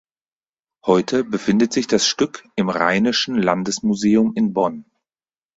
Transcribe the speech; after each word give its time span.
Heute 0.83 1.23
befindet 1.23 1.73
sich 1.73 1.85
das 1.85 2.07
Stück 2.07 2.49
im 2.55 2.69
Rheinischen 2.69 3.35
Landesmuseum 3.35 4.33
in 4.33 4.51
Bonn. 4.51 4.85